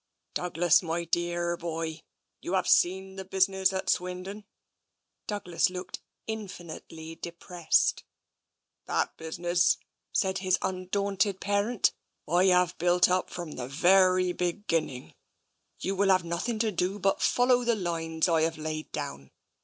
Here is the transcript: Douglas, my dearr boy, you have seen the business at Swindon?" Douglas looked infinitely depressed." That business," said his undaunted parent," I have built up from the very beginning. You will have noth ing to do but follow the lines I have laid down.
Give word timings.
Douglas, 0.33 0.81
my 0.81 1.05
dearr 1.05 1.55
boy, 1.59 2.01
you 2.41 2.53
have 2.53 2.67
seen 2.67 3.17
the 3.17 3.23
business 3.23 3.71
at 3.71 3.87
Swindon?" 3.87 4.45
Douglas 5.27 5.69
looked 5.69 6.01
infinitely 6.25 7.13
depressed." 7.17 8.03
That 8.87 9.15
business," 9.15 9.77
said 10.11 10.39
his 10.39 10.57
undaunted 10.63 11.39
parent," 11.39 11.93
I 12.27 12.45
have 12.45 12.79
built 12.79 13.11
up 13.11 13.29
from 13.29 13.51
the 13.51 13.67
very 13.67 14.31
beginning. 14.33 15.13
You 15.77 15.95
will 15.95 16.09
have 16.09 16.23
noth 16.23 16.49
ing 16.49 16.57
to 16.57 16.71
do 16.71 16.97
but 16.97 17.21
follow 17.21 17.63
the 17.63 17.75
lines 17.75 18.27
I 18.27 18.41
have 18.41 18.57
laid 18.57 18.91
down. 18.91 19.29